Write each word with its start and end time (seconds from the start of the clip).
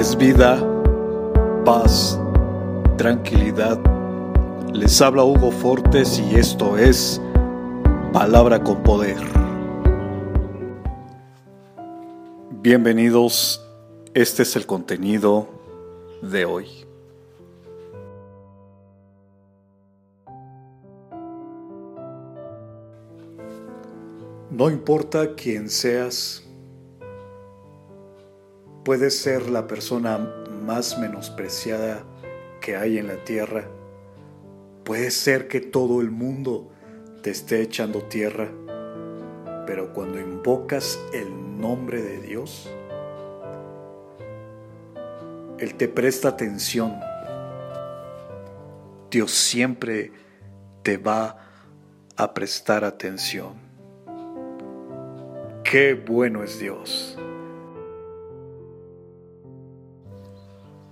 es 0.00 0.16
vida, 0.16 0.58
paz, 1.62 2.18
tranquilidad. 2.96 3.78
Les 4.72 4.98
habla 5.02 5.24
Hugo 5.24 5.50
Fortes 5.50 6.18
y 6.18 6.36
esto 6.36 6.78
es 6.78 7.20
Palabra 8.10 8.64
con 8.64 8.82
Poder. 8.82 9.18
Bienvenidos, 12.62 13.62
este 14.14 14.44
es 14.44 14.56
el 14.56 14.64
contenido 14.64 15.46
de 16.22 16.46
hoy. 16.46 16.66
No 24.50 24.70
importa 24.70 25.34
quién 25.34 25.68
seas, 25.68 26.42
puedes 28.90 29.16
ser 29.20 29.48
la 29.48 29.68
persona 29.68 30.18
más 30.64 30.98
menospreciada 30.98 32.02
que 32.60 32.74
hay 32.74 32.98
en 32.98 33.06
la 33.06 33.22
tierra. 33.22 33.68
Puede 34.82 35.12
ser 35.12 35.46
que 35.46 35.60
todo 35.60 36.00
el 36.00 36.10
mundo 36.10 36.72
te 37.22 37.30
esté 37.30 37.62
echando 37.62 38.02
tierra, 38.02 38.48
pero 39.64 39.92
cuando 39.92 40.18
invocas 40.18 40.98
el 41.12 41.60
nombre 41.60 42.02
de 42.02 42.20
Dios, 42.20 42.68
Él 45.60 45.76
te 45.76 45.86
presta 45.86 46.30
atención. 46.30 46.98
Dios 49.08 49.30
siempre 49.30 50.10
te 50.82 50.96
va 50.96 51.36
a 52.16 52.34
prestar 52.34 52.82
atención. 52.82 53.54
Qué 55.62 55.94
bueno 55.94 56.42
es 56.42 56.58
Dios. 56.58 57.16